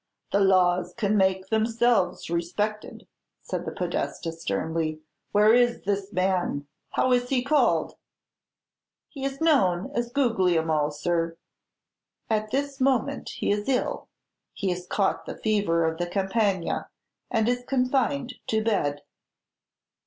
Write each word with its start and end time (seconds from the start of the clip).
"The 0.31 0.39
laws 0.39 0.95
can 0.97 1.15
make 1.15 1.49
themselves 1.49 2.27
respected," 2.31 3.07
said 3.43 3.65
the 3.65 3.71
Podestà, 3.71 4.31
sternly. 4.33 5.01
"Where 5.31 5.53
is 5.53 5.83
this 5.83 6.11
man, 6.11 6.65
how 6.93 7.11
is 7.11 7.29
he 7.29 7.43
called?" 7.43 7.97
"He 9.09 9.23
is 9.23 9.39
known 9.39 9.91
as 9.93 10.11
Guglielmo, 10.11 10.89
sir. 10.89 11.37
At 12.31 12.49
this 12.49 12.81
moment 12.81 13.29
he 13.29 13.51
is 13.51 13.69
ill; 13.69 14.07
he 14.53 14.71
has 14.71 14.87
caught 14.87 15.27
the 15.27 15.37
fever 15.37 15.85
of 15.85 15.99
the 15.99 16.07
Campagna, 16.07 16.89
and 17.29 17.47
is 17.47 17.63
confined 17.63 18.33
to 18.47 18.63
bed." 18.63 19.03